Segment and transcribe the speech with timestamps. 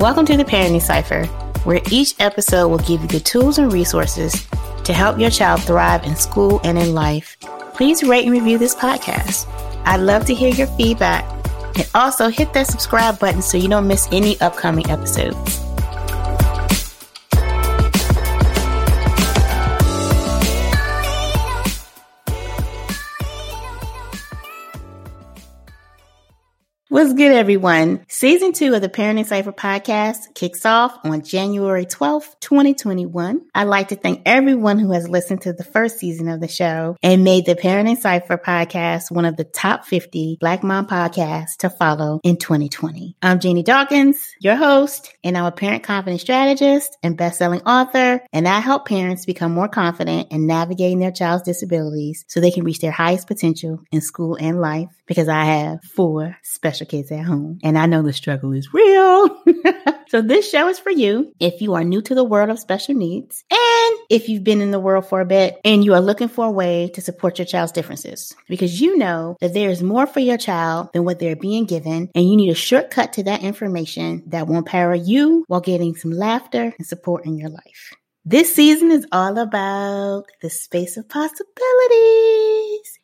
[0.00, 1.26] Welcome to the Parenting Cipher,
[1.64, 4.46] where each episode will give you the tools and resources
[4.84, 7.36] to help your child thrive in school and in life.
[7.74, 9.46] Please rate and review this podcast.
[9.84, 11.30] I'd love to hear your feedback.
[11.76, 15.60] And also hit that subscribe button so you don't miss any upcoming episodes.
[26.90, 28.04] What's good, everyone?
[28.08, 33.42] Season two of the Parenting Cipher podcast kicks off on January 12th, 2021.
[33.54, 36.96] I'd like to thank everyone who has listened to the first season of the show
[37.00, 41.70] and made the Parenting Cipher podcast one of the top 50 Black mom podcasts to
[41.70, 43.14] follow in 2020.
[43.22, 48.48] I'm Genie Dawkins, your host, and I'm a parent confidence strategist and best-selling author, and
[48.48, 52.80] I help parents become more confident in navigating their child's disabilities so they can reach
[52.80, 57.58] their highest potential in school and life because I have four special kids at home
[57.62, 59.42] and I know the struggle is real.
[60.08, 62.94] so this show is for you if you are new to the world of special
[62.94, 66.28] needs and if you've been in the world for a bit and you are looking
[66.28, 70.06] for a way to support your child's differences because you know that there is more
[70.06, 73.42] for your child than what they're being given and you need a shortcut to that
[73.42, 77.94] information that will empower you while getting some laughter and support in your life.
[78.26, 82.19] This season is all about the space of possibilities.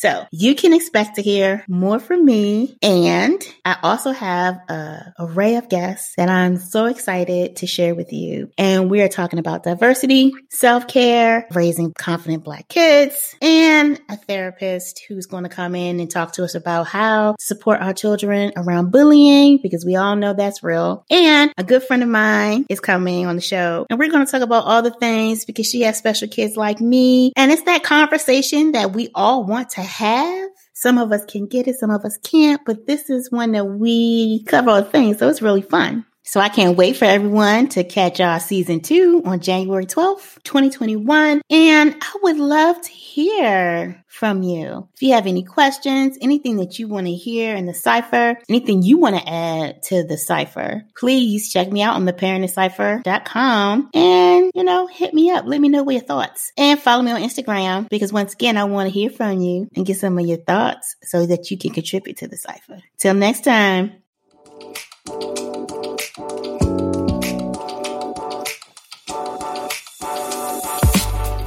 [0.00, 2.78] So you can expect to hear more from me.
[2.80, 8.10] And I also have a array of guests that I'm so excited to share with
[8.10, 8.50] you.
[8.56, 15.26] And we are talking about diversity, self-care, raising confident black kids, and a therapist who's
[15.26, 18.92] going to come in and talk to us about how to support our children around
[18.92, 21.04] bullying because we all know that's real.
[21.10, 24.32] And a good friend of mine is coming on the show and we're going to
[24.32, 27.34] talk about all the things because she has special kids like me.
[27.36, 30.50] And it's that conversation that we all want to have.
[30.72, 33.64] Some of us can get it, some of us can't, but this is one that
[33.64, 35.18] we cover all things.
[35.18, 36.06] So it's really fun.
[36.22, 41.42] So I can't wait for everyone to catch our season two on January 12th, 2021.
[41.50, 44.88] And I would love to hear from you.
[44.94, 48.82] If you have any questions, anything that you want to hear in the cipher, anything
[48.82, 54.64] you want to add to the cipher, please check me out on theparentingcipher.com and, you
[54.64, 55.46] know, hit me up.
[55.46, 58.64] Let me know what your thoughts and follow me on Instagram because once again, I
[58.64, 61.72] want to hear from you and get some of your thoughts so that you can
[61.72, 62.78] contribute to the cipher.
[62.98, 63.94] Till next time.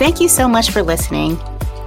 [0.00, 1.38] Thank you so much for listening.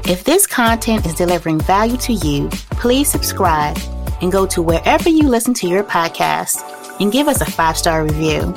[0.05, 3.75] If this content is delivering value to you, please subscribe
[4.21, 6.61] and go to wherever you listen to your podcast
[7.01, 8.53] and give us a five star review.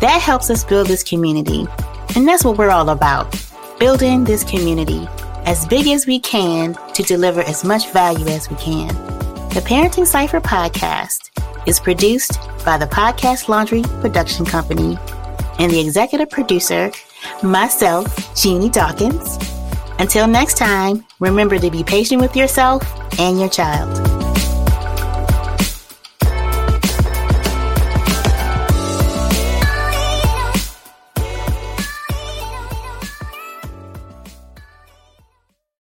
[0.00, 1.66] That helps us build this community.
[2.16, 3.30] And that's what we're all about
[3.78, 5.06] building this community
[5.44, 8.88] as big as we can to deliver as much value as we can.
[9.50, 11.28] The Parenting Cipher podcast
[11.68, 14.96] is produced by the Podcast Laundry Production Company
[15.58, 16.90] and the executive producer
[17.42, 19.38] myself, Genie Dawkins.
[19.98, 22.82] Until next time, remember to be patient with yourself
[23.18, 24.13] and your child.